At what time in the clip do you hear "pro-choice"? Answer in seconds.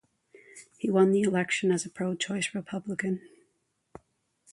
1.91-2.55